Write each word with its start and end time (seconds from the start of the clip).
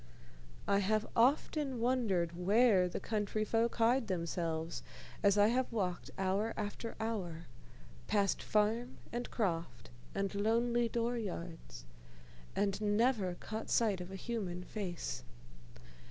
I 0.67 0.79
have 0.79 1.05
often 1.15 1.79
wondered 1.79 2.35
where 2.35 2.89
the 2.89 2.99
countryfolk 2.99 3.75
hide 3.75 4.07
themselves, 4.07 4.81
as 5.21 5.37
I 5.37 5.49
have 5.49 5.71
walked 5.71 6.09
hour 6.17 6.55
after 6.57 6.95
hour, 6.99 7.45
past 8.07 8.41
farm 8.41 8.97
and 9.13 9.29
croft 9.29 9.91
and 10.15 10.33
lonely 10.33 10.89
door 10.89 11.17
yards, 11.19 11.85
and 12.55 12.81
never 12.81 13.35
caught 13.35 13.69
sight 13.69 14.01
of 14.01 14.09
a 14.11 14.15
human 14.15 14.63
face. 14.63 15.23